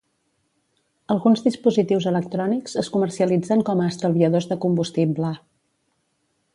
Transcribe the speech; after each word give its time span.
Alguns 1.15 1.43
dispositius 1.47 2.07
electrònics 2.13 2.75
es 2.83 2.91
comercialitzen 2.97 3.63
com 3.69 3.85
a 3.85 3.93
estalviadors 3.93 4.51
de 4.53 4.61
combustible. 4.65 5.35